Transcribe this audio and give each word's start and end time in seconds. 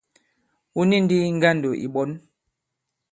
Wu 0.73 0.81
ni 0.89 0.97
ndī 1.03 1.17
ŋgandò 1.35 1.69
ì 1.85 1.87
ɓɔ̌n. 1.93 2.11